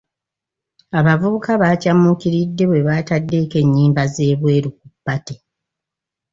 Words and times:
Abavubuka 0.99 1.51
baakyamuukiridde 1.61 2.63
bwe 2.67 2.85
baataddeeko 2.87 3.55
ennyimba 3.63 4.03
z'ebweru 4.13 4.69
ku 4.79 4.85
party. 5.05 5.35